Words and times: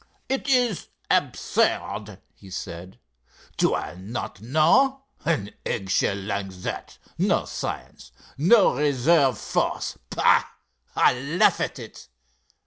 "It 0.27 0.49
is 0.49 0.87
absurd," 1.11 2.19
he 2.33 2.49
said. 2.49 2.97
"Do 3.55 3.75
I 3.75 3.93
not 3.93 4.41
know? 4.41 5.03
An 5.25 5.51
egg 5.63 5.91
shell 5.91 6.17
like 6.17 6.49
that—no 6.49 7.45
science, 7.45 8.11
no 8.35 8.75
reserve 8.77 9.37
force. 9.37 9.99
Bah! 10.09 10.45
I 10.95 11.13
laugh 11.13 11.61
at 11.61 11.77
it." 11.77 12.07